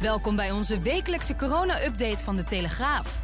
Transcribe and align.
Welkom 0.00 0.36
bij 0.36 0.50
onze 0.50 0.80
wekelijkse 0.80 1.36
corona-update 1.36 2.24
van 2.24 2.36
de 2.36 2.44
Telegraaf. 2.44 3.22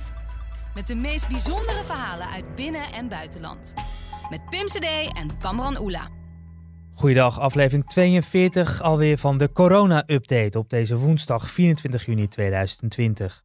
Met 0.75 0.87
de 0.87 0.95
meest 0.95 1.29
bijzondere 1.29 1.85
verhalen 1.85 2.27
uit 2.27 2.55
binnen- 2.55 2.93
en 2.93 3.09
buitenland. 3.09 3.75
Met 4.31 4.51
Pim 4.51 4.67
CD 4.67 5.17
en 5.17 5.39
Kamran 5.39 5.81
Oela. 5.81 6.09
Goeiedag, 6.95 7.41
aflevering 7.41 7.87
42 7.87 8.83
alweer 8.83 9.19
van 9.19 9.39
de 9.39 9.53
corona-update 9.53 10.59
op 10.59 10.71
deze 10.71 10.97
woensdag 10.97 11.51
24 11.51 12.07
juni 12.07 12.29
2020. 12.29 13.43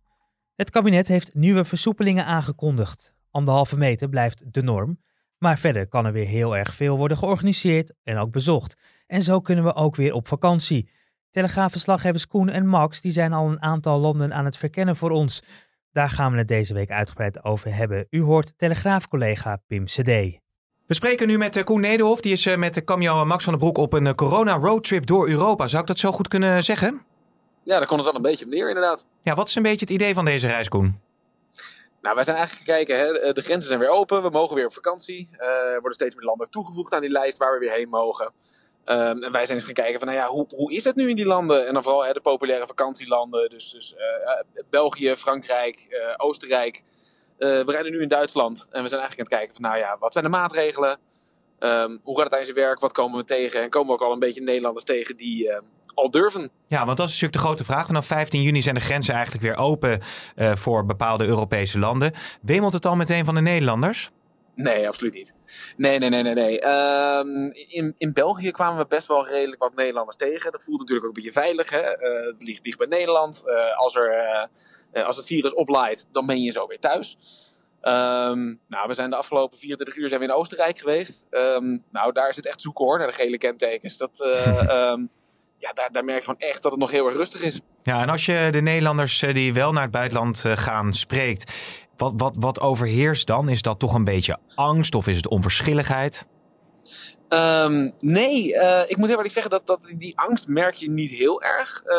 Het 0.55 0.69
kabinet 0.69 1.07
heeft 1.07 1.33
nieuwe 1.33 1.65
versoepelingen 1.65 2.25
aangekondigd. 2.25 3.13
Anderhalve 3.31 3.77
meter 3.77 4.09
blijft 4.09 4.53
de 4.53 4.63
norm, 4.63 4.99
maar 5.37 5.57
verder 5.57 5.87
kan 5.87 6.05
er 6.05 6.13
weer 6.13 6.27
heel 6.27 6.57
erg 6.57 6.75
veel 6.75 6.97
worden 6.97 7.17
georganiseerd 7.17 7.93
en 8.03 8.17
ook 8.17 8.31
bezocht. 8.31 8.77
En 9.07 9.21
zo 9.21 9.41
kunnen 9.41 9.63
we 9.63 9.75
ook 9.75 9.95
weer 9.95 10.13
op 10.13 10.27
vakantie. 10.27 10.89
Telegraafverslaggevers 11.31 12.27
Koen 12.27 12.49
en 12.49 12.67
Max 12.67 13.01
die 13.01 13.11
zijn 13.11 13.33
al 13.33 13.49
een 13.49 13.61
aantal 13.61 13.99
landen 13.99 14.33
aan 14.33 14.45
het 14.45 14.57
verkennen 14.57 14.95
voor 14.95 15.11
ons. 15.11 15.41
Daar 15.91 16.09
gaan 16.09 16.31
we 16.31 16.37
het 16.37 16.47
deze 16.47 16.73
week 16.73 16.91
uitgebreid 16.91 17.43
over 17.43 17.75
hebben. 17.75 18.07
U 18.09 18.21
hoort 18.21 18.53
Telegraaf-collega 18.57 19.61
Pim 19.67 19.85
CD. 19.85 20.39
We 20.87 20.93
spreken 20.93 21.27
nu 21.27 21.37
met 21.37 21.55
eh, 21.55 21.63
Koen 21.63 21.81
Nederhof. 21.81 22.21
Die 22.21 22.31
is 22.31 22.45
eh, 22.45 22.57
met 22.57 22.83
Camio 22.83 23.21
en 23.21 23.27
Max 23.27 23.43
van 23.43 23.53
den 23.53 23.61
Broek 23.61 23.77
op 23.77 23.93
een 23.93 24.07
eh, 24.07 24.13
corona-roadtrip 24.13 25.05
door 25.05 25.29
Europa. 25.29 25.67
Zou 25.67 25.81
ik 25.81 25.87
dat 25.87 25.99
zo 25.99 26.11
goed 26.11 26.27
kunnen 26.27 26.63
zeggen? 26.63 27.05
Ja, 27.63 27.77
daar 27.77 27.87
komt 27.87 27.99
het 27.99 28.09
wel 28.09 28.15
een 28.15 28.29
beetje 28.29 28.45
op 28.45 28.51
neer 28.51 28.67
inderdaad. 28.67 29.05
Ja, 29.21 29.35
wat 29.35 29.47
is 29.47 29.55
een 29.55 29.63
beetje 29.63 29.85
het 29.85 29.89
idee 29.89 30.13
van 30.13 30.25
deze 30.25 30.47
reis, 30.47 30.69
Koen? 30.69 30.99
Nou, 32.01 32.15
wij 32.15 32.23
zijn 32.23 32.37
eigenlijk 32.37 32.69
gekeken, 32.69 32.99
hè, 32.99 33.33
de 33.33 33.41
grenzen 33.41 33.67
zijn 33.67 33.79
weer 33.79 33.89
open, 33.89 34.21
we 34.21 34.29
mogen 34.29 34.55
weer 34.55 34.65
op 34.65 34.73
vakantie. 34.73 35.29
er 35.37 35.71
worden 35.71 35.93
steeds 35.93 36.15
meer 36.15 36.25
landen 36.25 36.49
toegevoegd 36.49 36.93
aan 36.93 37.01
die 37.01 37.09
lijst 37.09 37.37
waar 37.37 37.53
we 37.53 37.59
weer 37.59 37.73
heen 37.73 37.89
mogen. 37.89 38.31
Um, 38.89 39.23
en 39.23 39.31
wij 39.31 39.45
zijn 39.45 39.57
eens 39.57 39.65
gaan 39.65 39.73
kijken 39.73 39.99
van, 39.99 40.07
nou 40.07 40.19
ja, 40.19 40.27
hoe, 40.27 40.45
hoe 40.55 40.73
is 40.73 40.83
het 40.83 40.95
nu 40.95 41.09
in 41.09 41.15
die 41.15 41.25
landen? 41.25 41.67
En 41.67 41.73
dan 41.73 41.83
vooral 41.83 42.05
hè, 42.05 42.13
de 42.13 42.21
populaire 42.21 42.67
vakantielanden, 42.67 43.49
dus, 43.49 43.71
dus 43.71 43.93
uh, 43.93 44.63
België, 44.69 45.15
Frankrijk, 45.15 45.87
uh, 45.89 46.13
Oostenrijk. 46.17 46.83
we 47.37 47.63
rijden 47.65 47.91
nu 47.91 48.01
in 48.01 48.07
Duitsland 48.07 48.67
en 48.71 48.83
we 48.83 48.89
zijn 48.89 49.01
eigenlijk 49.01 49.19
aan 49.19 49.25
het 49.25 49.35
kijken 49.35 49.55
van, 49.55 49.63
nou 49.63 49.77
ja, 49.77 49.97
wat 49.99 50.11
zijn 50.11 50.23
de 50.23 50.29
maatregelen? 50.29 50.99
Um, 51.59 51.99
hoe 52.03 52.15
gaat 52.15 52.23
het 52.23 52.29
tijdens 52.29 52.49
je 52.49 52.61
werk? 52.61 52.79
Wat 52.79 52.91
komen 52.91 53.17
we 53.17 53.23
tegen? 53.23 53.61
En 53.61 53.69
komen 53.69 53.87
we 53.87 53.93
ook 53.93 54.07
al 54.07 54.13
een 54.13 54.19
beetje 54.19 54.41
Nederlanders 54.41 54.85
tegen 54.85 55.17
die 55.17 55.57
al 55.93 56.09
durven? 56.09 56.49
Ja, 56.67 56.85
want 56.85 56.97
dat 56.97 57.07
is 57.07 57.13
natuurlijk 57.13 57.41
de 57.41 57.47
grote 57.47 57.63
vraag. 57.63 57.85
Vanaf 57.85 58.05
15 58.05 58.41
juni 58.41 58.61
zijn 58.61 58.75
de 58.75 58.81
grenzen 58.81 59.13
eigenlijk 59.13 59.43
weer 59.43 59.57
open 59.57 60.01
voor 60.35 60.85
bepaalde 60.85 61.25
Europese 61.25 61.79
landen. 61.79 62.13
Wemelt 62.41 62.73
het 62.73 62.85
al 62.85 62.95
meteen 62.95 63.25
van 63.25 63.35
de 63.35 63.41
Nederlanders? 63.41 64.11
Nee, 64.57 64.87
absoluut 64.87 65.13
niet. 65.13 65.33
Nee, 65.75 65.99
nee, 65.99 66.09
nee, 66.09 66.23
nee. 66.23 66.33
nee. 66.33 66.65
Um, 66.65 67.51
in, 67.53 67.95
in 67.97 68.13
België 68.13 68.51
kwamen 68.51 68.77
we 68.77 68.85
best 68.87 69.07
wel 69.07 69.27
redelijk 69.27 69.61
wat 69.61 69.75
Nederlanders 69.75 70.17
tegen. 70.17 70.51
Dat 70.51 70.63
voelt 70.63 70.79
natuurlijk 70.79 71.07
ook 71.07 71.15
een 71.15 71.23
beetje 71.23 71.39
veilig. 71.39 71.69
Hè? 71.69 72.01
Uh, 72.01 72.25
het 72.25 72.43
ligt 72.43 72.63
dicht 72.63 72.77
bij 72.77 72.87
Nederland. 72.87 73.43
Uh, 73.45 73.77
als, 73.77 73.95
er, 73.95 74.47
uh, 74.93 75.05
als 75.05 75.15
het 75.15 75.25
virus 75.25 75.53
oplaait, 75.53 76.07
dan 76.11 76.25
ben 76.25 76.41
je 76.41 76.51
zo 76.51 76.67
weer 76.67 76.79
thuis. 76.79 77.17
Um, 77.81 78.59
nou, 78.67 78.87
we 78.87 78.93
zijn 78.93 79.09
de 79.09 79.15
afgelopen 79.15 79.57
24 79.59 79.95
uur 79.95 80.09
zijn 80.09 80.21
we 80.21 80.27
in 80.27 80.33
Oostenrijk 80.33 80.77
geweest. 80.77 81.25
Um, 81.29 81.83
nou, 81.91 82.13
daar 82.13 82.29
is 82.29 82.35
het 82.35 82.47
echt 82.47 82.61
zoeken 82.61 82.85
hoor, 82.85 82.97
naar 82.97 83.07
de 83.07 83.13
gele 83.13 83.37
kentekens. 83.37 83.97
Dat, 83.97 84.11
ja, 85.65 85.73
daar, 85.73 85.91
daar 85.91 86.05
merk 86.05 86.17
je 86.17 86.25
gewoon 86.25 86.39
echt 86.39 86.61
dat 86.61 86.71
het 86.71 86.79
nog 86.79 86.91
heel 86.91 87.05
erg 87.05 87.15
rustig 87.15 87.41
is. 87.41 87.61
Ja, 87.83 88.01
en 88.01 88.09
als 88.09 88.25
je 88.25 88.47
de 88.51 88.61
Nederlanders 88.61 89.19
die 89.19 89.53
wel 89.53 89.71
naar 89.71 89.81
het 89.81 89.91
buitenland 89.91 90.43
gaan 90.45 90.93
spreekt, 90.93 91.51
wat, 91.97 92.13
wat, 92.17 92.35
wat 92.39 92.59
overheerst 92.59 93.27
dan? 93.27 93.49
Is 93.49 93.61
dat 93.61 93.79
toch 93.79 93.93
een 93.93 94.03
beetje 94.03 94.37
angst 94.55 94.95
of 94.95 95.07
is 95.07 95.15
het 95.15 95.27
onverschilligheid? 95.27 96.25
Um, 97.29 97.93
nee, 97.99 98.53
uh, 98.53 98.81
ik 98.87 98.97
moet 98.97 99.07
heel 99.07 99.15
eerlijk 99.15 99.33
zeggen 99.33 99.51
dat, 99.51 99.67
dat 99.67 99.79
die 99.97 100.17
angst 100.17 100.47
merk 100.47 100.75
je 100.75 100.89
niet 100.89 101.11
heel 101.11 101.41
erg. 101.41 101.83
Uh, 101.85 101.93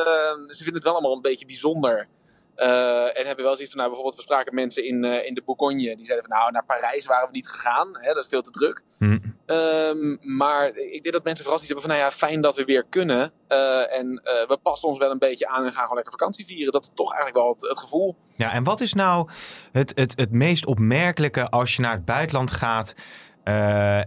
ze 0.47 0.57
vinden 0.57 0.75
het 0.75 0.85
wel 0.85 0.93
allemaal 0.93 1.15
een 1.15 1.23
beetje 1.23 1.47
bijzonder. 1.47 2.09
Uh, 2.57 3.19
en 3.19 3.27
hebben 3.27 3.45
wel 3.45 3.55
zoiets 3.55 3.73
van, 3.73 3.81
nou, 3.81 3.89
bijvoorbeeld, 3.89 4.17
we 4.17 4.23
spraken 4.23 4.55
mensen 4.55 4.85
in, 4.85 5.05
uh, 5.05 5.27
in 5.27 5.35
de 5.35 5.43
Bourgogne. 5.45 5.97
Die 5.97 6.05
zeiden 6.05 6.29
van, 6.29 6.39
nou, 6.39 6.53
naar 6.53 6.65
Parijs 6.65 7.07
waren 7.07 7.27
we 7.27 7.35
niet 7.35 7.49
gegaan. 7.49 7.89
Hè, 7.93 8.15
dat 8.15 8.25
is 8.25 8.31
veel 8.31 8.43
te 8.43 8.51
druk. 8.51 8.83
Hm. 8.99 9.19
Um, 9.51 10.19
maar 10.21 10.67
ik 10.77 11.03
denk 11.03 11.15
dat 11.15 11.25
mensen 11.25 11.45
vooral 11.45 11.61
iets 11.61 11.73
hebben 11.73 11.87
van, 11.87 11.97
nou 11.97 12.05
ja, 12.05 12.17
fijn 12.17 12.41
dat 12.41 12.57
we 12.57 12.65
weer 12.65 12.85
kunnen. 12.91 13.33
Uh, 13.49 13.93
en 13.93 14.15
we 14.23 14.59
passen 14.63 14.89
ons 14.89 14.99
wel 14.99 15.11
een 15.11 15.19
beetje 15.19 15.49
aan 15.49 15.65
en 15.65 15.73
gaan 15.73 15.83
gewoon 15.83 15.95
lekker 15.95 16.13
vakantie 16.19 16.47
vieren. 16.47 16.73
Dat 16.73 16.83
is 16.83 16.91
toch 16.95 17.13
eigenlijk 17.13 17.45
wel 17.45 17.53
het, 17.53 17.69
het 17.69 17.79
gevoel. 17.79 18.17
Ja, 18.37 18.53
en 18.53 18.65
wat 18.65 18.81
is 18.81 18.95
nou 18.95 19.29
het, 19.73 19.93
het, 19.95 20.13
het 20.17 20.31
meest 20.31 20.67
opmerkelijke 20.67 21.49
als 21.49 21.77
je 21.77 21.83
naar 21.83 21.93
het 21.93 22.05
buitenland 22.05 22.51
gaat... 22.51 22.95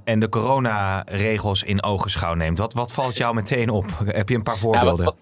en 0.03 0.19
de 0.19 0.30
coronaregels 0.30 1.63
in 1.63 1.84
ogenschouw 1.84 2.34
neemt? 2.34 2.57
Wat, 2.57 2.74
wat 2.74 2.94
valt 2.94 3.18
jou 3.18 3.34
meteen 3.34 3.69
op? 3.69 3.85
Heb 4.06 4.30
je 4.30 4.35
een 4.35 4.44
paar 4.44 4.57
voorbeelden? 4.57 4.97
Ja, 4.97 5.03
wat, 5.03 5.16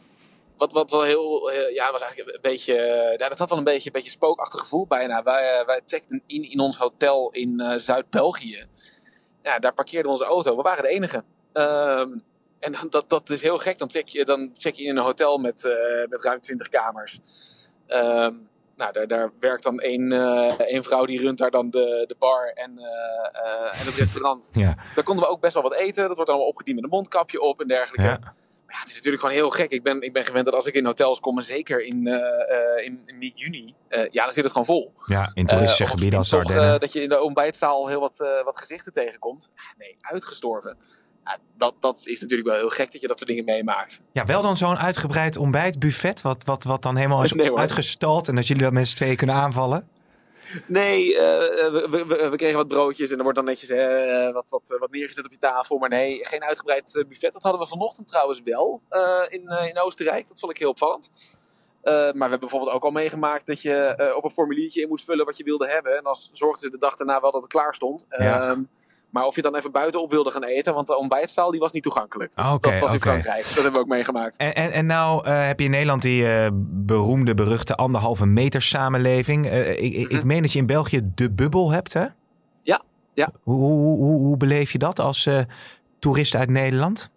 wat, 0.57 0.71
wat, 0.71 0.71
wat 0.71 0.91
wel 0.91 1.03
heel, 1.03 1.51
ja, 1.51 1.91
was 1.91 2.01
eigenlijk 2.01 2.35
een 2.35 2.41
beetje, 2.41 2.73
ja, 3.17 3.27
dat 3.29 3.39
had 3.39 3.49
wel 3.49 3.57
een 3.57 3.63
beetje 3.63 3.85
een 3.85 3.91
beetje 3.91 4.09
spookachtig 4.09 4.59
gevoel 4.59 4.87
bijna. 4.87 5.23
Wij, 5.23 5.63
wij 5.65 5.81
checkten 5.85 6.23
in 6.27 6.51
in 6.51 6.59
ons 6.59 6.77
hotel 6.77 7.29
in 7.31 7.61
uh, 7.61 7.73
Zuid-België. 7.77 8.65
Ja, 9.43 9.59
daar 9.59 9.73
parkeerden 9.73 10.05
we 10.05 10.17
onze 10.17 10.25
auto. 10.25 10.55
We 10.55 10.61
waren 10.61 10.83
de 10.83 10.89
enige. 10.89 11.23
Um, 11.53 12.23
en 12.59 12.75
dat, 12.89 13.05
dat 13.07 13.29
is 13.29 13.41
heel 13.41 13.57
gek. 13.57 13.77
Dan 13.77 13.89
check 13.89 14.07
je, 14.07 14.25
dan 14.25 14.49
check 14.57 14.75
je 14.75 14.83
in 14.83 14.97
een 14.97 15.03
hotel 15.03 15.37
met, 15.37 15.63
uh, 15.63 16.07
met 16.09 16.23
ruim 16.23 16.39
20 16.39 16.67
kamers. 16.67 17.19
Um, 17.87 18.49
nou, 18.75 18.91
daar, 18.91 19.07
daar 19.07 19.31
werkt 19.39 19.63
dan 19.63 19.79
één, 19.79 20.11
uh, 20.11 20.59
één 20.59 20.83
vrouw 20.83 21.05
die 21.05 21.19
runt 21.19 21.37
daar 21.37 21.51
dan 21.51 21.69
de, 21.69 22.03
de 22.07 22.15
bar 22.19 22.51
en, 22.53 22.77
en 23.71 23.85
het 23.85 23.95
restaurant. 23.95 24.51
Ja. 24.53 24.75
Daar 24.95 25.03
konden 25.03 25.25
we 25.25 25.31
ook 25.31 25.41
best 25.41 25.53
wel 25.53 25.63
wat 25.63 25.75
eten. 25.75 26.07
Dat 26.07 26.15
wordt 26.15 26.29
allemaal 26.29 26.47
opgediend 26.47 26.75
met 26.75 26.83
een 26.83 26.97
mondkapje 26.97 27.41
op 27.41 27.61
en 27.61 27.67
dergelijke. 27.67 28.05
Ja. 28.05 28.33
Ja, 28.69 28.79
het 28.79 28.87
is 28.87 28.93
natuurlijk 28.93 29.21
gewoon 29.21 29.35
heel 29.35 29.49
gek. 29.49 29.71
Ik 29.71 29.83
ben, 29.83 30.01
ik 30.01 30.13
ben 30.13 30.25
gewend 30.25 30.45
dat 30.45 30.53
als 30.53 30.65
ik 30.65 30.73
in 30.73 30.85
hotels 30.85 31.19
kom, 31.19 31.37
en 31.37 31.43
zeker 31.43 31.85
in, 31.85 32.07
uh, 32.07 32.15
in, 32.85 33.01
in 33.05 33.17
mid-juni, 33.17 33.73
uh, 33.89 34.07
ja, 34.11 34.23
dan 34.23 34.31
zit 34.31 34.43
het 34.43 34.51
gewoon 34.51 34.67
vol. 34.67 34.93
Ja, 35.05 35.31
in 35.33 35.47
toeristische 35.47 35.87
gebieden 35.87 36.19
als 36.19 36.33
Ardennen. 36.33 36.79
dat 36.79 36.93
je 36.93 37.01
in 37.01 37.09
de 37.09 37.21
ontbijtzaal 37.21 37.87
heel 37.87 37.99
wat, 37.99 38.41
wat 38.43 38.57
gezichten 38.57 38.91
tegenkomt. 38.91 39.51
Nee, 39.77 39.97
uitgestorven. 40.01 40.77
Ja, 41.25 41.37
dat, 41.57 41.73
dat 41.79 42.01
is 42.05 42.21
natuurlijk 42.21 42.49
wel 42.49 42.57
heel 42.57 42.69
gek 42.69 42.91
dat 42.91 43.01
je 43.01 43.07
dat 43.07 43.17
soort 43.17 43.29
dingen 43.29 43.45
meemaakt. 43.45 44.01
Ja, 44.11 44.25
wel 44.25 44.41
dan 44.41 44.57
zo'n 44.57 44.77
uitgebreid 44.77 45.37
ontbijtbuffet, 45.37 46.21
wat, 46.21 46.43
wat, 46.43 46.63
wat 46.63 46.81
dan 46.81 46.95
helemaal 46.95 47.23
is 47.23 47.33
nee, 47.33 47.57
uitgestald 47.57 48.27
en 48.27 48.35
dat 48.35 48.47
jullie 48.47 48.63
dat 48.63 48.73
met 48.73 48.87
z'n 48.87 48.95
tweeën 48.95 49.15
kunnen 49.15 49.35
aanvallen? 49.35 49.87
Nee, 50.67 51.09
uh, 51.09 51.19
we, 51.19 52.05
we, 52.07 52.29
we, 52.29 52.35
kregen 52.35 52.57
wat 52.57 52.67
broodjes 52.67 53.09
en 53.09 53.17
er 53.17 53.23
wordt 53.23 53.37
dan 53.37 53.45
netjes 53.45 53.69
uh, 53.69 54.31
wat, 54.31 54.49
wat, 54.49 54.75
wat 54.79 54.91
neergezet 54.91 55.25
op 55.25 55.31
je 55.31 55.39
tafel. 55.39 55.77
Maar 55.77 55.89
nee, 55.89 56.25
geen 56.25 56.43
uitgebreid 56.43 57.03
buffet. 57.07 57.33
Dat 57.33 57.43
hadden 57.43 57.61
we 57.61 57.67
vanochtend 57.67 58.07
trouwens 58.07 58.41
wel 58.43 58.81
uh, 58.91 59.23
in, 59.27 59.41
in 59.67 59.79
Oostenrijk. 59.79 60.27
Dat 60.27 60.39
vond 60.39 60.51
ik 60.51 60.57
heel 60.57 60.69
opvallend. 60.69 61.09
maar 61.83 62.13
we 62.13 62.19
hebben 62.19 62.39
bijvoorbeeld 62.39 62.71
ook 62.71 62.83
al 62.83 62.91
meegemaakt 62.91 63.45
dat 63.45 63.61
je 63.61 64.13
op 64.15 64.23
een 64.23 64.29
formuliertje 64.29 64.81
in 64.81 64.87
moest 64.87 65.05
vullen 65.05 65.25
wat 65.25 65.37
je 65.37 65.43
wilde 65.43 65.67
hebben. 65.67 65.97
En 65.97 66.03
dan 66.03 66.15
zorgden 66.31 66.63
ze 66.63 66.69
de 66.69 66.77
dag 66.77 66.95
daarna 66.95 67.21
wel 67.21 67.31
dat 67.31 67.41
het 67.41 67.51
klaar 67.51 67.73
stond. 67.73 68.05
Ja. 68.09 68.49
Um, 68.49 68.69
maar 69.09 69.25
of 69.25 69.35
je 69.35 69.41
dan 69.41 69.55
even 69.55 69.71
buiten 69.71 70.01
op 70.01 70.09
wilde 70.09 70.31
gaan 70.31 70.43
eten, 70.43 70.73
want 70.73 70.87
de 70.87 70.97
ontbijtstaal 70.97 71.51
die 71.51 71.59
was 71.59 71.71
niet 71.71 71.83
toegankelijk. 71.83 72.33
Okay, 72.37 72.57
dat 72.57 72.79
was 72.79 72.89
in 72.89 72.95
okay. 72.95 72.99
Frankrijk. 72.99 73.43
Dat 73.43 73.53
hebben 73.53 73.73
we 73.73 73.79
ook 73.79 73.87
meegemaakt. 73.87 74.37
En, 74.37 74.55
en, 74.55 74.71
en 74.71 74.85
nou 74.85 75.27
uh, 75.27 75.45
heb 75.45 75.59
je 75.59 75.65
in 75.65 75.71
Nederland 75.71 76.01
die 76.01 76.23
uh, 76.23 76.47
beroemde, 76.63 77.33
beruchte 77.33 77.75
anderhalve 77.75 78.25
meter 78.25 78.61
samenleving. 78.61 79.45
Uh, 79.45 79.69
ik, 79.69 79.93
mm 79.97 80.05
-hmm. 80.05 80.17
ik 80.17 80.23
meen 80.23 80.41
dat 80.41 80.51
je 80.51 80.59
in 80.59 80.65
België 80.65 81.01
de 81.15 81.31
bubbel 81.31 81.71
hebt, 81.71 81.93
hè? 81.93 82.05
Ja, 82.63 82.81
ja. 83.13 83.31
Hoe, 83.43 83.55
hoe, 83.55 83.97
hoe, 83.97 84.19
hoe 84.19 84.37
beleef 84.37 84.71
je 84.71 84.77
dat 84.77 84.99
als 84.99 85.29
toerist 85.99 86.35
uit 86.35 86.49
Nederland? 86.49 87.11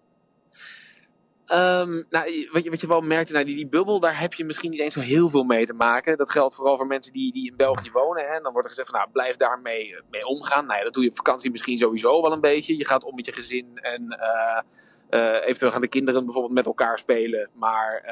Um, 1.55 2.05
nou, 2.11 2.49
wat, 2.53 2.65
je, 2.65 2.71
wat 2.71 2.81
je 2.81 2.87
wel 2.87 3.01
merkte, 3.01 3.33
nou, 3.33 3.45
die, 3.45 3.55
die 3.55 3.69
bubbel, 3.69 4.01
daar 4.01 4.21
heb 4.21 4.35
je 4.35 4.45
misschien 4.45 4.71
niet 4.71 4.81
eens 4.81 4.95
zo 4.95 5.01
heel 5.01 5.29
veel 5.29 5.45
mee 5.45 5.67
te 5.67 5.73
maken. 5.73 6.17
Dat 6.17 6.31
geldt 6.31 6.55
vooral 6.55 6.77
voor 6.77 6.87
mensen 6.87 7.13
die, 7.13 7.33
die 7.33 7.51
in 7.51 7.57
België 7.57 7.91
wonen. 7.91 8.23
Hè. 8.23 8.29
En 8.29 8.43
dan 8.43 8.53
wordt 8.53 8.69
er 8.69 8.75
gezegd 8.75 8.91
van, 8.91 8.99
nou, 8.99 9.11
blijf 9.11 9.37
daarmee 9.37 9.97
mee 10.11 10.27
omgaan. 10.27 10.67
Nou 10.67 10.79
ja, 10.79 10.85
dat 10.85 10.95
doe 10.95 11.03
je 11.03 11.09
op 11.09 11.17
vakantie 11.17 11.51
misschien 11.51 11.79
sowieso 11.79 12.23
wel 12.23 12.33
een 12.33 12.41
beetje. 12.41 12.77
Je 12.77 12.87
gaat 12.87 13.05
om 13.05 13.15
met 13.15 13.27
je 13.27 13.33
gezin 13.33 13.79
en 13.79 14.03
uh, 14.21 15.21
uh, 15.21 15.41
eventueel 15.41 15.71
gaan 15.71 15.81
de 15.81 15.89
kinderen 15.89 16.25
bijvoorbeeld 16.25 16.55
met 16.55 16.67
elkaar 16.67 16.99
spelen. 16.99 17.51
Maar 17.55 18.05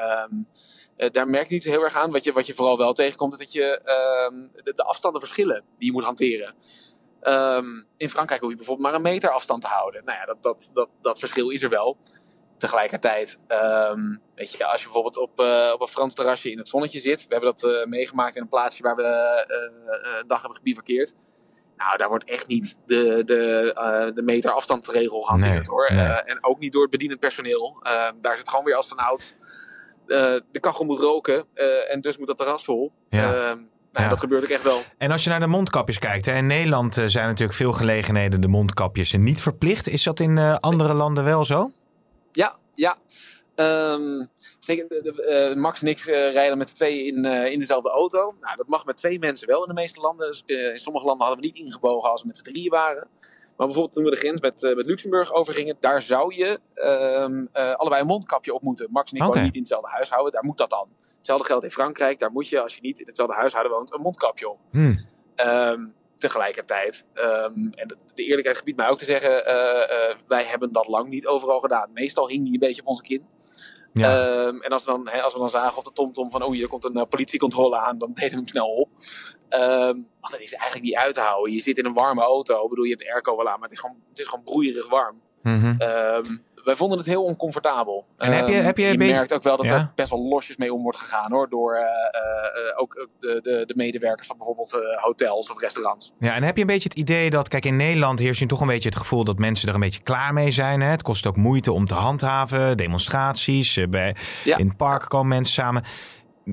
uh, 0.97 1.09
daar 1.09 1.27
merk 1.27 1.47
je 1.47 1.53
niet 1.53 1.63
zo 1.63 1.69
heel 1.69 1.83
erg 1.83 1.95
aan. 1.95 2.11
Wat 2.11 2.23
je, 2.23 2.31
wat 2.31 2.47
je 2.47 2.53
vooral 2.53 2.77
wel 2.77 2.93
tegenkomt, 2.93 3.33
is 3.33 3.39
dat 3.39 3.51
je 3.51 3.81
um, 4.29 4.51
de, 4.63 4.73
de 4.73 4.83
afstanden 4.83 5.21
verschillen 5.21 5.63
die 5.77 5.87
je 5.87 5.91
moet 5.91 6.03
hanteren. 6.03 6.55
In 7.97 8.09
Frankrijk 8.09 8.41
hoef 8.41 8.49
je 8.49 8.57
bijvoorbeeld 8.57 8.87
maar 8.87 8.95
een 8.95 9.01
meter 9.01 9.29
afstand 9.29 9.61
te 9.61 9.67
houden. 9.67 10.05
Nou 10.05 10.17
ja, 10.17 10.25
dat, 10.25 10.43
dat, 10.43 10.69
dat, 10.73 10.89
dat 11.01 11.19
verschil 11.19 11.49
is 11.49 11.63
er 11.63 11.69
wel. 11.69 11.97
Tegelijkertijd, 12.61 13.39
ehm, 13.47 14.15
weet 14.35 14.51
je, 14.51 14.65
als 14.65 14.77
je 14.79 14.83
bijvoorbeeld 14.83 15.17
op, 15.17 15.39
uh, 15.39 15.71
op 15.73 15.81
een 15.81 15.87
Frans 15.87 16.13
terrasje 16.13 16.51
in 16.51 16.57
het 16.57 16.67
zonnetje 16.67 16.99
zit. 16.99 17.27
We 17.27 17.33
hebben 17.33 17.55
dat 17.55 17.63
uh, 17.63 17.85
meegemaakt 17.85 18.35
in 18.35 18.41
een 18.41 18.47
plaatsje 18.47 18.83
waar 18.83 18.95
we 18.95 19.03
uh, 19.03 20.19
een 20.19 20.27
dag 20.27 20.39
hebben 20.39 20.57
gebivakkeerd. 20.57 21.13
Nou, 21.77 21.97
daar 21.97 22.09
wordt 22.09 22.23
echt 22.23 22.47
niet 22.47 22.77
de, 22.85 23.23
de, 23.25 24.11
de 24.15 24.21
meter 24.21 24.51
afstandregel 24.51 25.21
gehanteerd 25.21 25.67
hoor. 25.67 25.93
Nee. 25.93 26.05
en 26.05 26.43
ook 26.43 26.59
niet 26.59 26.71
door 26.71 26.81
het 26.81 26.91
bedienend 26.91 27.19
personeel. 27.19 27.79
Ehm, 27.81 28.13
daar 28.19 28.37
zit 28.37 28.49
gewoon 28.49 28.65
weer 28.65 28.75
als 28.75 28.87
van 28.87 28.97
oud. 28.97 29.35
de 30.51 30.59
kachel 30.59 30.85
moet 30.85 30.99
roken 30.99 31.45
en 31.89 32.01
dus 32.01 32.17
moet 32.17 32.27
dat 32.27 32.37
terras 32.37 32.63
vol. 32.63 32.91
Ja. 33.09 33.33
Ehm, 33.33 33.57
nou, 33.91 34.03
ja. 34.05 34.07
dat 34.07 34.19
gebeurt 34.19 34.43
ook 34.43 34.49
echt 34.49 34.63
wel. 34.63 34.81
En 34.97 35.11
als 35.11 35.23
je 35.23 35.29
naar 35.29 35.39
de 35.39 35.47
mondkapjes 35.47 35.97
kijkt, 35.97 36.25
hè, 36.25 36.35
in 36.35 36.47
Nederland 36.47 36.93
zijn 37.05 37.27
natuurlijk 37.27 37.57
veel 37.57 37.73
gelegenheden 37.73 38.41
de 38.41 38.47
mondkapjes 38.47 39.13
niet 39.13 39.41
verplicht. 39.41 39.87
Is 39.87 40.03
dat 40.03 40.19
in 40.19 40.37
andere 40.59 40.93
landen 40.93 41.23
wel 41.23 41.45
zo? 41.45 41.69
Ja, 42.31 42.55
ja. 42.75 42.97
Um, 43.55 44.29
zeker, 44.59 44.85
uh, 45.49 45.55
Max 45.55 45.81
en 45.81 45.87
ik 45.87 46.05
uh, 46.05 46.31
rijden 46.31 46.57
met 46.57 46.75
twee 46.75 47.05
in, 47.05 47.25
uh, 47.25 47.51
in 47.51 47.59
dezelfde 47.59 47.89
auto. 47.89 48.35
Nou, 48.41 48.55
dat 48.57 48.67
mag 48.67 48.85
met 48.85 48.97
twee 48.97 49.19
mensen 49.19 49.47
wel 49.47 49.61
in 49.61 49.67
de 49.67 49.73
meeste 49.73 50.01
landen. 50.01 50.27
Dus, 50.27 50.43
in 50.45 50.79
sommige 50.79 51.05
landen 51.05 51.27
hadden 51.27 51.43
we 51.43 51.51
niet 51.51 51.65
ingebogen 51.65 52.09
als 52.09 52.21
we 52.21 52.27
met 52.27 52.37
z'n 52.37 52.43
drieën 52.43 52.69
waren. 52.69 53.07
Maar 53.57 53.67
bijvoorbeeld 53.67 53.93
toen 53.93 54.03
we 54.03 54.09
de 54.09 54.17
grens 54.17 54.41
met, 54.41 54.75
met 54.75 54.85
Luxemburg 54.85 55.33
overgingen, 55.33 55.77
daar 55.79 56.01
zou 56.01 56.35
je 56.35 56.59
um, 56.73 57.49
allebei 57.53 58.01
een 58.01 58.07
mondkapje 58.07 58.53
op 58.53 58.61
moeten. 58.61 58.87
Max 58.91 59.11
en 59.11 59.17
ik 59.17 59.21
okay. 59.21 59.33
wonen 59.33 59.45
niet 59.45 59.55
in 59.55 59.61
hetzelfde 59.61 59.89
huishouden, 59.89 60.31
daar 60.31 60.43
moet 60.43 60.57
dat 60.57 60.69
dan. 60.69 60.87
Hetzelfde 61.17 61.45
geldt 61.45 61.63
in 61.63 61.69
Frankrijk, 61.69 62.19
daar 62.19 62.31
moet 62.31 62.47
je 62.47 62.61
als 62.61 62.75
je 62.75 62.81
niet 62.81 62.99
in 62.99 63.05
hetzelfde 63.05 63.35
huishouden 63.35 63.71
woont 63.71 63.93
een 63.93 64.01
mondkapje 64.01 64.49
op. 64.49 64.59
Hmm. 64.71 65.05
Um, 65.35 65.93
tegelijkertijd, 66.21 67.05
um, 67.13 67.69
en 67.73 67.97
de, 68.13 68.23
eerlijkheid 68.23 68.57
gebiedt 68.57 68.77
mij 68.77 68.89
ook 68.89 68.97
te 68.97 69.05
zeggen, 69.05 69.31
uh, 69.47 69.53
uh, 69.53 70.15
wij 70.27 70.43
hebben 70.43 70.71
dat 70.71 70.87
lang 70.87 71.09
niet 71.09 71.27
overal 71.27 71.59
gedaan. 71.59 71.89
Meestal 71.93 72.27
hing 72.27 72.43
die 72.43 72.53
een 72.53 72.59
beetje 72.59 72.81
op 72.81 72.87
onze 72.87 73.01
kin. 73.01 73.25
Ja. 73.93 74.45
Um, 74.45 74.61
en 74.61 74.71
als 74.71 74.85
we, 74.85 74.91
dan, 74.91 75.09
hè, 75.09 75.21
als 75.21 75.33
we 75.33 75.39
dan 75.39 75.49
zagen 75.49 75.77
op 75.77 75.83
de 75.83 75.91
tomtom 75.91 76.31
van, 76.31 76.43
oh 76.43 76.51
hier 76.51 76.67
komt 76.67 76.83
een 76.83 76.97
uh, 76.97 77.03
politiecontrole 77.09 77.77
aan, 77.77 77.97
dan 77.97 78.13
deden 78.13 78.29
we 78.29 78.35
hem 78.35 78.47
snel 78.47 78.67
op. 78.67 78.89
Um, 79.49 80.07
want 80.19 80.31
dat 80.31 80.39
is 80.39 80.53
eigenlijk 80.53 80.83
niet 80.83 80.95
uit 80.95 81.13
te 81.13 81.21
houden. 81.21 81.53
Je 81.53 81.61
zit 81.61 81.77
in 81.77 81.85
een 81.85 81.93
warme 81.93 82.21
auto, 82.21 82.63
ik 82.63 82.69
bedoel, 82.69 82.83
je 82.83 82.89
hebt 82.89 83.03
de 83.03 83.13
airco 83.13 83.37
wel 83.37 83.49
aan, 83.49 83.59
maar 83.59 83.69
het 83.69 83.71
is 83.71 83.79
gewoon, 83.79 83.97
het 84.09 84.19
is 84.19 84.27
gewoon 84.27 84.43
broeierig 84.43 84.89
warm. 84.89 85.21
Mm 85.41 85.59
-hmm. 85.59 85.75
Wij 86.63 86.75
vonden 86.75 86.97
het 86.97 87.07
heel 87.07 87.23
oncomfortabel. 87.23 88.05
En 88.17 88.31
heb 88.31 88.47
je, 88.47 88.53
heb 88.53 88.77
je, 88.77 88.85
je 88.85 88.97
beetje... 88.97 89.13
merkt 89.13 89.33
ook 89.33 89.43
wel 89.43 89.57
dat 89.57 89.65
ja? 89.65 89.75
er 89.75 89.91
best 89.95 90.09
wel 90.09 90.27
losjes 90.27 90.57
mee 90.57 90.73
om 90.73 90.81
wordt 90.81 90.97
gegaan 90.97 91.31
hoor. 91.31 91.49
Door 91.49 91.73
uh, 91.73 91.81
uh, 91.81 92.79
ook 92.81 93.07
de, 93.19 93.39
de, 93.41 93.63
de, 93.65 93.73
medewerkers 93.75 94.27
van 94.27 94.37
bijvoorbeeld 94.37 94.73
uh, 94.73 95.03
hotels 95.03 95.51
of 95.51 95.59
restaurants. 95.59 96.11
Ja, 96.19 96.35
en 96.35 96.43
heb 96.43 96.55
je 96.55 96.61
een 96.61 96.67
beetje 96.67 96.89
het 96.89 96.97
idee 96.97 97.29
dat, 97.29 97.47
kijk, 97.47 97.65
in 97.65 97.75
Nederland 97.75 98.19
heerst 98.19 98.39
je 98.39 98.45
toch 98.45 98.61
een 98.61 98.67
beetje 98.67 98.89
het 98.89 98.97
gevoel 98.97 99.23
dat 99.23 99.37
mensen 99.37 99.67
er 99.67 99.73
een 99.73 99.79
beetje 99.79 100.01
klaar 100.01 100.33
mee 100.33 100.51
zijn. 100.51 100.81
Hè? 100.81 100.89
Het 100.89 101.01
kost 101.01 101.27
ook 101.27 101.35
moeite 101.35 101.71
om 101.71 101.85
te 101.85 101.95
handhaven, 101.95 102.77
demonstraties. 102.77 103.79
bij, 103.89 104.15
ja. 104.43 104.57
In 104.57 104.67
het 104.67 104.77
park 104.77 105.09
komen 105.09 105.27
mensen 105.27 105.53
samen. 105.53 105.83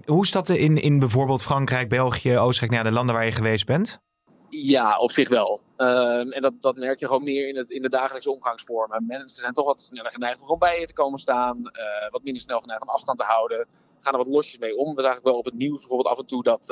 Hoe 0.04 0.22
is 0.22 0.30
dat 0.30 0.48
in, 0.48 0.76
in 0.76 0.98
bijvoorbeeld 0.98 1.42
Frankrijk, 1.42 1.88
België, 1.88 2.38
Oostenrijk, 2.38 2.72
nou, 2.72 2.84
de 2.84 2.96
landen 2.96 3.14
waar 3.14 3.24
je 3.24 3.32
geweest 3.32 3.66
bent? 3.66 4.00
Ja, 4.48 4.98
op 4.98 5.10
zich 5.10 5.28
wel. 5.28 5.60
Um, 5.80 6.32
en 6.32 6.42
dat, 6.42 6.52
dat 6.60 6.76
merk 6.76 7.00
je 7.00 7.06
gewoon 7.06 7.24
meer 7.24 7.48
in, 7.48 7.56
het, 7.56 7.70
in 7.70 7.82
de 7.82 7.88
dagelijkse 7.88 8.30
omgangsvormen. 8.30 9.06
Mensen 9.06 9.40
zijn 9.40 9.54
toch 9.54 9.64
wat 9.64 9.82
sneller 9.82 10.12
geneigd 10.12 10.40
om 10.40 10.58
bij 10.58 10.80
je 10.80 10.86
te 10.86 10.92
komen 10.92 11.18
staan. 11.18 11.58
Uh, 11.58 12.10
wat 12.10 12.22
minder 12.22 12.42
snel 12.42 12.60
geneigd 12.60 12.82
om 12.82 12.88
afstand 12.88 13.18
te 13.18 13.24
houden. 13.24 13.66
Gaan 14.00 14.12
er 14.12 14.18
wat 14.18 14.28
losjes 14.28 14.58
mee 14.58 14.76
om. 14.76 14.94
We 14.94 15.02
zagen 15.02 15.22
wel 15.22 15.38
op 15.38 15.44
het 15.44 15.54
nieuws 15.54 15.80
bijvoorbeeld 15.80 16.08
af 16.08 16.18
en 16.18 16.26
toe 16.26 16.42
dat... 16.42 16.70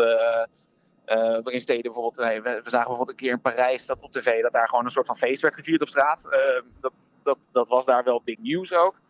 Uh, 1.07 1.39
in 1.45 1.61
steden 1.61 1.83
bijvoorbeeld... 1.83 2.17
Nee, 2.17 2.43
we, 2.43 2.61
we, 2.63 2.71
zagen 2.71 2.87
bijvoorbeeld 2.87 3.09
een 3.09 3.17
keer 3.17 3.33
in 3.33 3.41
Parijs 3.41 3.87
dat 3.87 3.99
op 4.01 4.13
tv... 4.13 4.43
dat 4.43 4.53
daar 4.53 4.69
gewoon 4.69 4.85
een 4.85 4.91
soort 4.91 5.07
van 5.07 5.17
feest 5.17 5.43
werd 5.43 5.55
gevierd 5.55 5.83
op 5.83 5.89
straat. 5.89 6.27
Uh, 6.31 6.63
dat, 6.81 6.93
dat, 7.23 7.39
dat 7.53 7.69
was 7.69 7.85
daar 7.85 8.05
wel 8.05 8.23
big 8.25 8.39
news 8.39 8.75
ook. 8.75 9.01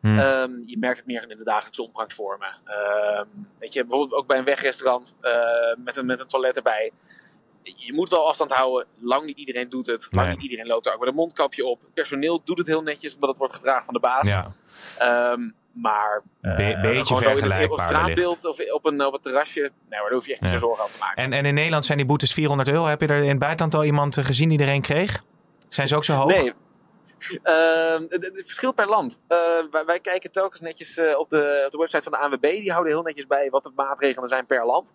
Hmm. 0.00 0.18
Um, 0.18 0.62
je 0.66 0.78
merkt 0.78 0.96
het 0.96 1.06
meer 1.06 1.30
in 1.30 1.38
de 1.38 1.44
dagelijkse 1.44 1.82
omgangsvormen. 1.82 2.48
Um, 3.18 3.48
weet 3.58 3.72
je, 3.72 3.80
bijvoorbeeld 3.80 4.20
ook 4.20 4.26
bij 4.26 4.38
een 4.38 4.44
wegrestaurant 4.44 5.14
met, 5.76 5.96
een, 5.96 6.06
met 6.06 6.20
een 6.20 6.26
toilet 6.26 6.56
erbij 6.56 6.92
je 7.76 7.92
moet 7.92 8.08
wel 8.08 8.28
afstand 8.28 8.52
houden. 8.52 8.86
Lang 8.98 9.24
niet 9.24 9.38
iedereen 9.38 9.68
doet 9.68 9.86
het. 9.86 10.06
Lang 10.10 10.26
Nee. 10.26 10.36
niet 10.36 10.44
iedereen 10.44 10.66
loopt 10.66 10.86
er 10.86 10.92
ook 10.92 10.98
met 11.00 11.08
een 11.08 11.14
mondkapje 11.14 11.64
op. 11.66 11.80
Het 11.80 11.94
personeel 11.94 12.42
doet 12.44 12.58
het 12.58 12.66
heel 12.66 12.82
netjes, 12.82 13.14
omdat 13.14 13.28
het 13.30 13.38
wordt 13.38 13.54
gevraagd 13.54 13.84
van 13.84 13.94
de 13.94 14.00
baas. 14.00 14.26
Ja, 14.26 14.44
Ehm, 14.98 15.40
maar 15.72 16.22
eh, 16.40 16.56
Be- 16.56 16.78
beetje 16.82 17.14
het, 17.30 17.70
op 17.70 17.80
straatbeeld 17.80 18.44
of 18.44 18.60
op 18.72 18.86
een, 18.86 19.04
op 19.06 19.14
een 19.14 19.20
terrasje, 19.20 19.60
nee, 19.60 19.70
maar 19.88 20.00
daar 20.00 20.12
hoef 20.12 20.26
je 20.26 20.32
echt 20.32 20.40
niet 20.40 20.50
Ja. 20.50 20.56
zo 20.58 20.64
zorgen 20.66 20.82
over 20.84 20.94
te 20.96 21.00
maken. 21.04 21.22
en, 21.22 21.32
en 21.32 21.44
in 21.44 21.54
Nederland 21.54 21.84
zijn 21.84 21.98
die 21.98 22.06
boetes 22.06 22.32
400 22.32 22.68
euro. 22.68 22.84
Heb 22.84 23.00
je 23.00 23.06
er 23.06 23.22
in 23.22 23.28
het 23.28 23.38
buitenland 23.38 23.74
al 23.74 23.84
iemand 23.84 24.16
eh, 24.16 24.24
gezien 24.24 24.48
die 24.48 24.58
er 24.58 24.68
een 24.68 24.82
kreeg? 24.82 25.22
Zijn 25.68 25.88
ze 25.88 25.96
ook 25.96 26.04
zo 26.04 26.12
hoog? 26.14 26.26
Nee. 26.30 26.52
Ehm, 27.42 28.02
het, 28.08 28.30
verschilt 28.46 28.74
per 28.74 28.88
land. 28.88 29.18
Eh, 29.28 29.38
wij, 29.70 29.84
wij 29.84 30.00
kijken 30.00 30.32
telkens 30.32 30.60
netjes 30.60 30.96
eh, 30.96 31.18
op, 31.18 31.30
de, 31.30 31.62
op 31.66 31.70
de 31.72 31.78
website 31.78 32.02
van 32.02 32.12
de 32.12 32.18
ANWB. 32.18 32.40
Die 32.50 32.70
houden 32.72 32.92
heel 32.92 33.02
netjes 33.02 33.26
bij 33.26 33.50
wat 33.50 33.62
de 33.64 33.72
maatregelen 33.74 34.28
zijn 34.28 34.46
per 34.46 34.66
land. 34.66 34.94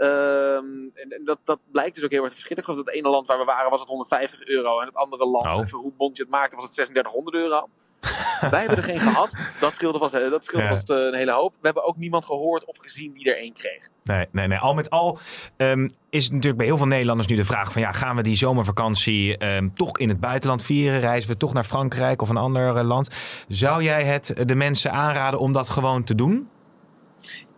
Ehm, 0.00 0.64
en 0.94 1.08
en 1.08 1.24
dat, 1.24 1.38
dat 1.44 1.58
blijkt 1.72 1.94
dus 1.94 2.04
ook 2.04 2.10
heel 2.10 2.20
erg 2.20 2.28
te 2.28 2.34
verschillen. 2.34 2.62
Ik 2.62 2.68
geloof 2.68 2.84
dat 2.84 2.94
het 2.94 3.04
ene 3.04 3.12
land 3.12 3.26
waar 3.26 3.38
we 3.38 3.44
waren 3.44 3.70
was 3.70 3.80
het 3.80 3.88
150 3.88 4.46
euro. 4.46 4.80
En 4.80 4.86
het 4.86 4.94
andere 4.94 5.26
land, 5.26 5.54
Oh. 5.54 5.60
even 5.60 5.78
hoe 5.78 5.92
bond 5.96 6.16
je 6.16 6.22
het 6.22 6.32
maakte, 6.32 6.56
was 6.56 6.64
het 6.64 6.74
3600 6.74 7.36
euro. 7.36 7.68
Wij 8.50 8.60
hebben 8.60 8.76
er 8.76 8.82
geen 8.82 9.00
gehad. 9.00 9.36
Dat 9.60 9.74
scheelde 9.74 9.98
vast, 9.98 10.12
dat 10.12 10.44
scheelde 10.44 10.66
Ja. 10.66 10.72
vast 10.72 10.90
eh, 10.90 10.96
een 10.96 11.14
hele 11.14 11.32
hoop. 11.32 11.52
We 11.52 11.58
hebben 11.66 11.84
ook 11.84 11.96
niemand 11.96 12.24
gehoord 12.24 12.64
of 12.64 12.76
gezien 12.78 13.12
die 13.12 13.30
er 13.32 13.38
één 13.38 13.52
kreeg. 13.52 13.88
Nee, 14.04 14.26
nee, 14.32 14.46
nee. 14.46 14.58
Al 14.58 14.74
met 14.74 14.90
al 14.90 15.18
ehm, 15.56 15.88
is 16.10 16.22
het 16.24 16.32
natuurlijk 16.32 16.58
bij 16.58 16.66
heel 16.66 16.76
veel 16.76 16.86
Nederlanders 16.86 17.28
nu 17.28 17.36
de 17.36 17.44
vraag 17.44 17.72
van 17.72 17.82
ja, 17.82 17.92
gaan 17.92 18.16
we 18.16 18.22
die 18.22 18.36
zomervakantie 18.36 19.36
ehm, 19.38 19.68
toch 19.74 19.98
in 19.98 20.08
het 20.08 20.20
buitenland 20.20 20.62
vieren? 20.62 21.00
Reizen 21.00 21.30
we 21.30 21.36
toch 21.36 21.52
naar 21.52 21.64
Frankrijk 21.64 22.22
of 22.22 22.28
een 22.28 22.36
ander 22.36 22.76
eh, 22.76 22.84
land? 22.84 23.08
Zou 23.48 23.82
jij 23.82 24.04
het 24.04 24.32
eh, 24.32 24.44
de 24.46 24.54
mensen 24.54 24.92
aanraden 24.92 25.40
om 25.40 25.52
dat 25.52 25.68
gewoon 25.68 26.04
te 26.04 26.14
doen? 26.14 26.48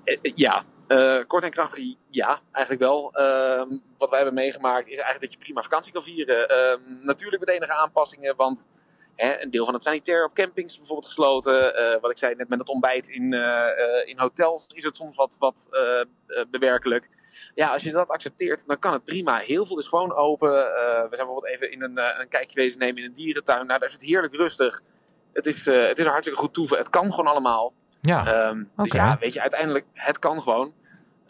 Eh, 0.05 0.19
eh, 0.23 0.33
ja, 0.35 0.65
Eh, 0.93 1.19
kort 1.27 1.45
en 1.45 1.51
krachtig 1.51 1.85
ja, 2.11 2.41
eigenlijk 2.53 2.85
wel. 2.85 3.13
Ehm, 3.15 3.69
wat 3.99 4.11
wij 4.11 4.19
hebben 4.19 4.35
meegemaakt 4.35 4.87
is 4.87 4.95
eigenlijk 4.95 5.21
dat 5.21 5.33
je 5.33 5.39
prima 5.39 5.63
vakantie 5.63 5.93
kan 5.93 6.03
vieren. 6.03 6.49
Ehm, 6.49 6.81
natuurlijk 7.01 7.41
met 7.45 7.55
enige 7.55 7.77
aanpassingen, 7.77 8.37
want 8.37 8.69
hè, 9.17 9.43
een 9.43 9.51
deel 9.51 9.65
van 9.65 9.75
het 9.75 9.83
sanitair 9.83 10.25
op 10.25 10.35
campings 10.35 10.77
bijvoorbeeld 10.77 11.07
gesloten. 11.07 11.77
Eh, 11.77 12.01
wat 12.01 12.11
ik 12.11 12.19
zei 12.19 12.35
net 12.35 12.49
met 12.49 12.59
het 12.59 12.69
ontbijt 12.69 13.09
in, 13.09 13.33
eh, 13.33 14.09
in 14.09 14.19
hotels 14.19 14.67
is 14.69 14.85
het 14.85 14.97
soms 14.97 15.17
wat, 15.17 15.37
wat 15.39 15.69
bewerkelijk. 16.51 17.09
Ja, 17.55 17.73
als 17.73 17.83
je 17.83 17.93
dat 17.93 18.11
accepteert, 18.11 18.67
dan 18.67 18.79
kan 18.79 18.93
het 18.93 19.05
prima. 19.05 19.39
Heel 19.39 19.67
veel 19.67 19.79
is 19.79 19.87
gewoon 19.87 20.15
open. 20.15 20.51
We 20.51 21.09
zijn 21.11 21.27
bijvoorbeeld 21.27 21.47
even 21.47 21.71
in 21.71 21.83
een, 21.83 22.21
een 22.21 22.29
kijkje 22.29 22.61
wezen 22.61 22.79
nemen 22.79 23.03
in 23.03 23.09
een 23.09 23.13
dierentuin. 23.13 23.67
Nou, 23.67 23.79
daar 23.79 23.89
is 23.89 23.95
het 23.95 24.03
heerlijk 24.03 24.35
rustig. 24.35 24.81
Het 25.33 25.47
is, 25.47 25.65
het 25.65 25.99
is 25.99 26.05
er 26.05 26.11
hartstikke 26.11 26.41
goed 26.41 26.53
toeven. 26.53 26.79
Het 26.79 26.91
kan 26.91 27.11
gewoon 27.11 27.27
allemaal. 27.27 27.73
Ja, 28.03 28.27
Ehm, 28.27 28.65
Dus 28.77 28.93
ja, 28.93 29.17
weet 29.21 29.33
je, 29.33 29.41
uiteindelijk, 29.41 29.87
het 29.93 30.19
kan 30.19 30.43
gewoon. 30.43 30.75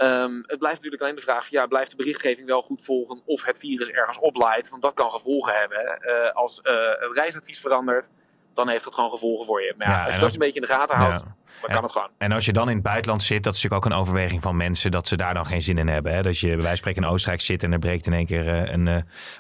Ehm, 0.03 0.35
het 0.35 0.59
blijft 0.59 0.77
natuurlijk 0.77 1.03
alleen 1.03 1.15
de 1.15 1.21
vraag: 1.21 1.49
ja, 1.49 1.67
blijft 1.67 1.91
de 1.91 1.97
berichtgeving 1.97 2.47
wel 2.47 2.63
goed 2.63 2.85
volgen 2.85 3.23
of 3.25 3.45
het 3.45 3.59
virus 3.59 3.89
ergens 3.91 4.19
opleidt? 4.19 4.69
Want 4.71 4.83
dat 4.83 4.95
kan 4.95 5.11
gevolgen 5.11 5.53
hebben. 5.61 6.01
Eh, 6.01 6.31
als 6.35 6.61
eh, 6.61 6.73
het 6.99 7.11
reisadvies 7.15 7.61
verandert, 7.61 8.11
dan 8.55 8.69
heeft 8.69 8.85
het 8.85 8.95
gewoon 8.95 9.11
gevolgen 9.11 9.47
voor 9.47 9.63
je. 9.63 9.75
Maar 9.79 9.89
ja, 9.89 9.97
als 10.05 10.07
je 10.07 10.15
dat 10.15 10.23
als- 10.25 10.33
een 10.33 10.39
beetje 10.39 10.61
in 10.61 10.67
de 10.67 10.73
gaten 10.73 10.97
houdt, 10.97 11.19
ja. 11.19 11.25
dan 11.25 11.69
En- 11.69 11.75
kan 11.75 11.83
het 11.83 11.93
gewoon. 11.93 12.09
En 12.19 12.33
als 12.33 12.45
je 12.45 12.53
dan 12.53 12.69
in 12.69 12.75
het 12.75 12.83
buitenland 12.83 13.23
zit, 13.23 13.43
dat 13.43 13.55
is 13.55 13.63
natuurlijk 13.63 13.87
ook 13.87 13.93
een 13.93 13.99
overweging 14.01 14.43
van 14.43 14.57
mensen 14.57 14.91
dat 14.91 15.09
ze 15.09 15.17
daar 15.17 15.35
dan 15.35 15.47
geen 15.47 15.63
zin 15.63 15.79
in 15.79 15.89
hebben. 15.89 16.15
Hè? 16.15 16.23
Dat 16.23 16.39
je 16.39 16.47
bij 16.47 16.55
wijze 16.57 16.69
van 16.69 16.77
spreken 16.77 17.03
in 17.03 17.09
Oostenrijk 17.09 17.41
zit 17.43 17.63
en 17.63 17.73
er 17.73 17.79
breekt 17.79 18.07
in 18.07 18.13
één 18.13 18.27
keer 18.27 18.49
eh, 18.49 18.73
een, 18.73 18.89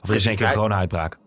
of 0.02 0.09
er 0.09 0.14
is 0.14 0.23
in 0.23 0.28
één 0.28 0.38
keer 0.38 0.47
een 0.47 0.52
corona-uitbraak. 0.54 1.19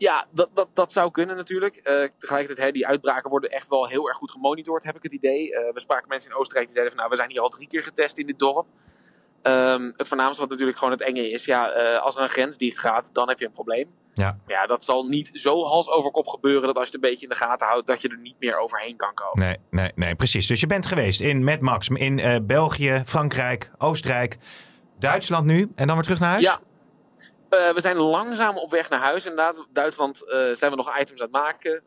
Ja, 0.00 0.26
dat, 0.30 0.48
dat, 0.54 0.68
dat 0.74 0.92
zou 0.92 1.10
kunnen 1.10 1.36
natuurlijk. 1.36 1.76
Eh, 1.76 2.08
tegelijkertijd, 2.18 2.66
hè, 2.66 2.72
die 2.72 2.86
uitbraken 2.86 3.30
worden 3.30 3.50
echt 3.50 3.68
wel 3.68 3.88
heel 3.88 4.08
erg 4.08 4.16
goed 4.16 4.30
gemonitord, 4.30 4.84
heb 4.84 4.96
ik 4.96 5.02
het 5.02 5.12
idee. 5.12 5.54
Eh, 5.54 5.72
we 5.72 5.80
spraken 5.80 6.08
mensen 6.08 6.30
in 6.30 6.36
Oostenrijk 6.36 6.66
die 6.66 6.74
zeiden 6.76 6.94
van, 6.94 7.04
nou, 7.04 7.16
we 7.16 7.20
zijn 7.22 7.30
hier 7.30 7.40
al 7.40 7.48
drie 7.48 7.68
keer 7.68 7.82
getest 7.82 8.18
in 8.18 8.26
dit 8.26 8.38
dorp. 8.38 8.66
Ehm, 9.42 9.90
het 9.96 10.08
voornaamste 10.08 10.40
wat 10.40 10.50
natuurlijk 10.50 10.78
gewoon 10.78 10.92
het 10.92 11.02
enge 11.02 11.30
is, 11.30 11.44
ja, 11.44 11.70
eh, 11.70 12.02
als 12.02 12.16
er 12.16 12.22
een 12.22 12.28
grens 12.28 12.56
dicht 12.56 12.78
gaat, 12.78 13.14
dan 13.14 13.28
heb 13.28 13.38
je 13.38 13.44
een 13.44 13.52
probleem. 13.52 13.88
Ja. 14.14 14.38
Ja, 14.46 14.66
dat 14.66 14.84
zal 14.84 15.04
niet 15.04 15.30
zo 15.32 15.64
hals 15.64 15.88
over 15.88 16.10
kop 16.10 16.26
gebeuren 16.26 16.66
dat 16.66 16.76
als 16.76 16.88
je 16.88 16.92
het 16.94 17.04
een 17.04 17.10
beetje 17.10 17.26
in 17.26 17.32
de 17.32 17.38
gaten 17.38 17.66
houdt, 17.66 17.86
dat 17.86 18.00
je 18.00 18.08
er 18.08 18.18
niet 18.18 18.36
meer 18.38 18.58
overheen 18.58 18.96
kan 18.96 19.14
komen. 19.14 19.46
Nee, 19.46 19.56
nee, 19.70 19.92
nee, 19.94 20.14
precies. 20.14 20.46
Dus 20.46 20.60
je 20.60 20.66
bent 20.66 20.86
geweest 20.86 21.20
in, 21.20 21.44
met 21.44 21.60
Max 21.60 21.88
in 21.88 22.46
België, 22.46 23.02
Frankrijk, 23.06 23.70
Oostenrijk, 23.78 24.38
Duitsland 24.98 25.46
nu 25.46 25.72
en 25.74 25.86
dan 25.86 25.96
weer 25.96 26.04
terug 26.04 26.20
naar 26.20 26.30
huis? 26.30 26.42
Ja. 26.42 26.60
Eh, 27.50 27.70
we 27.70 27.80
zijn 27.80 27.96
langzaam 27.96 28.58
op 28.58 28.70
weg 28.70 28.90
naar 28.90 29.00
huis. 29.00 29.26
Inderdaad, 29.26 29.66
Duitsland 29.72 30.22
eh, 30.24 30.38
zijn 30.52 30.70
we 30.70 30.76
nog 30.76 30.98
items 30.98 31.20
aan 31.20 31.26
het 31.26 31.36
maken. 31.36 31.82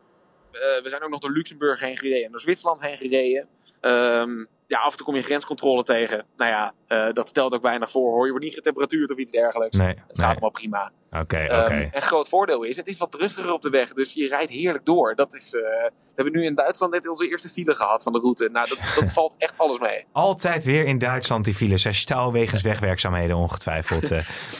Eh, 0.54 0.84
we 0.84 0.90
zijn 0.90 1.04
ook 1.04 1.10
nog 1.10 1.20
door 1.20 1.32
Luxemburg 1.32 1.80
heen 1.80 1.98
gereden 1.98 2.26
en 2.26 2.32
door 2.32 2.40
Zwitserland 2.40 2.82
heen 2.82 2.98
gereden. 2.98 3.48
Ehm, 3.82 4.46
ja, 4.68 4.80
af 4.80 4.92
en 4.92 4.98
toe 4.98 5.06
kom 5.06 5.16
je 5.16 5.22
grenscontrole 5.22 5.84
tegen. 5.84 6.26
Nou 6.38 6.52
ja, 6.52 6.74
eh, 6.88 7.14
dat 7.14 7.28
stelt 7.28 7.54
ook 7.54 7.62
weinig 7.62 7.90
voor 7.92 8.12
hoor. 8.12 8.24
Je 8.26 8.30
wordt 8.32 8.46
niet 8.46 8.54
getemperatuurd 8.54 9.12
of 9.12 9.18
iets 9.18 9.32
dergelijks. 9.32 9.76
Nee, 9.76 9.88
Het 9.88 9.98
gaat 10.08 10.16
nee. 10.18 10.26
allemaal 10.26 10.50
prima. 10.50 10.92
Oké, 11.12 11.38
Ehm, 11.38 11.64
oké. 11.64 11.90
en 11.92 12.02
groot 12.02 12.30
voordeel 12.30 12.64
is, 12.64 12.78
het 12.78 12.88
is 12.88 12.98
wat 12.98 13.16
rustiger 13.16 13.54
op 13.54 13.62
de 13.62 13.70
weg. 13.70 13.94
Dus 13.94 14.14
je 14.14 14.28
rijdt 14.28 14.52
heerlijk 14.52 14.86
door. 14.86 15.16
Dat 15.16 15.34
is, 15.36 15.54
eh, 15.56 15.62
we 15.62 15.92
hebben 16.16 16.34
nu 16.34 16.46
in 16.46 16.56
Duitsland 16.56 16.94
net 16.94 17.08
onze 17.08 17.28
eerste 17.28 17.50
file 17.50 17.76
gehad 17.76 18.04
van 18.04 18.14
de 18.14 18.20
route. 18.20 18.50
Nou, 18.52 18.68
dat, 18.70 18.78
dat 19.00 19.12
valt 19.20 19.36
echt 19.38 19.54
alles 19.58 19.80
mee. 19.80 20.06
Altijd 20.12 20.64
weer 20.64 20.86
in 20.86 20.98
Duitsland 20.98 21.46
die 21.46 21.54
files. 21.54 21.98
Staal 21.98 22.32
wegens 22.32 22.62
wegwerkzaamheden 22.72 23.36
ongetwijfeld. 23.36 24.08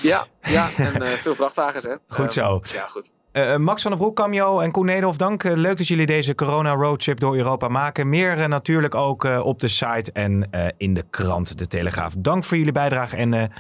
Ja, 0.02 0.28
ja 0.40 0.70
en 0.78 1.02
veel 1.18 1.36
vrachtwagens 1.36 1.84
hè. 1.84 1.96
Goed 2.08 2.38
Ehm, 2.38 2.46
zo. 2.46 2.60
Ja, 2.74 2.88
goed. 2.88 3.12
Uh, 3.34 3.58
Max 3.58 3.82
van 3.82 3.92
der 3.92 4.00
Broek, 4.00 4.16
Camio 4.16 4.60
en 4.60 4.72
Koen 4.72 4.86
Nederhoff, 4.86 5.18
dank. 5.18 5.44
Uh, 5.44 5.54
leuk 5.54 5.78
dat 5.78 5.88
jullie 5.88 6.06
deze 6.06 6.36
corona-roadtrip 6.36 7.20
door 7.20 7.36
Europa 7.36 7.68
maken. 7.68 8.10
Meer 8.10 8.38
uh, 8.38 8.46
natuurlijk 8.46 8.96
ook 8.96 9.24
op 9.24 9.60
de 9.60 9.68
site 9.68 10.12
en 10.12 10.50
in 10.78 10.94
de 10.94 11.04
krant 11.10 11.58
De 11.58 11.68
Telegraaf. 11.68 12.14
Dank 12.18 12.44
voor 12.44 12.58
jullie 12.58 12.72
bijdrage 12.72 13.16
en 13.16 13.52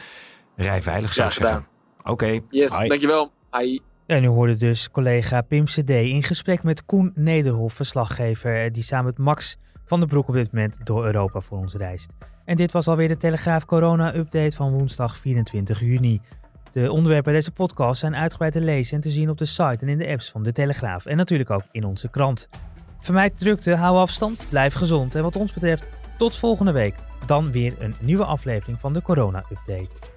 rij 0.55 0.81
veilig, 0.81 1.13
zou 1.13 1.27
ik 1.27 1.33
zeggen. 1.33 1.63
Oké, 1.99 2.11
okay. 2.11 2.43
yes, 2.47 2.77
Hi. 2.77 2.87
dankjewel. 2.87 3.31
Hi. 3.57 3.79
En 4.05 4.21
nu 4.21 4.27
hoorde 4.27 4.55
dus 4.55 4.91
collega 4.91 5.41
Pim 5.41 5.65
CD 5.65 5.89
in 5.89 6.23
gesprek 6.23 6.63
met 6.63 6.85
Koen 6.85 7.11
Nederhof, 7.15 7.73
verslaggever 7.73 8.71
die 8.71 8.83
samen 8.83 9.05
met 9.05 9.17
Max 9.17 9.57
van 9.85 9.99
der 9.99 10.09
Broek 10.09 10.27
op 10.27 10.33
dit 10.33 10.51
moment 10.51 10.77
door 10.83 11.05
Europa 11.05 11.39
voor 11.39 11.57
ons 11.57 11.75
reist. 11.75 12.09
En 12.45 12.55
dit 12.55 12.71
was 12.71 12.87
alweer 12.87 13.07
de 13.07 13.17
Telegraaf 13.17 13.65
Corona-update 13.65 14.55
van 14.55 14.71
woensdag 14.71 15.17
24 15.17 15.79
juni. 15.79 16.21
De 16.73 16.91
onderwerpen 16.91 17.33
deze 17.33 17.51
podcast 17.51 17.99
zijn 17.99 18.15
uitgebreid 18.15 18.53
te 18.53 18.61
lezen 18.61 18.95
en 18.95 19.01
te 19.01 19.09
zien 19.09 19.29
op 19.29 19.37
de 19.37 19.45
site 19.45 19.77
en 19.79 19.87
in 19.87 19.97
de 19.97 20.07
apps 20.07 20.31
van 20.31 20.43
de 20.43 20.51
Telegraaf. 20.51 21.05
En 21.05 21.17
natuurlijk 21.17 21.49
ook 21.49 21.63
in 21.71 21.83
onze 21.83 22.09
krant. 22.09 22.49
Vermijd 22.99 23.39
drukte, 23.39 23.75
hou 23.75 23.97
afstand, 23.97 24.45
blijf 24.49 24.73
gezond. 24.73 25.15
En 25.15 25.23
wat 25.23 25.35
ons 25.35 25.53
betreft, 25.53 25.87
tot 26.17 26.35
volgende 26.35 26.71
week. 26.71 26.95
Dan 27.25 27.51
weer 27.51 27.75
een 27.79 27.95
nieuwe 27.99 28.25
aflevering 28.25 28.79
van 28.79 28.93
de 28.93 29.01
Corona-update. 29.01 30.12